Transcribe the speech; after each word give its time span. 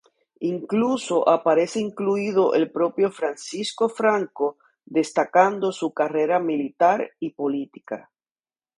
Incluso 0.39 1.29
aparece 1.29 1.79
incluido 1.79 2.55
el 2.55 2.71
propio 2.71 3.11
Francisco 3.11 3.87
Franco, 3.87 4.57
destacando 4.83 5.71
su 5.71 5.93
carrera 5.93 6.39
militar 6.39 7.07
y 7.19 7.29
política. 7.33 8.09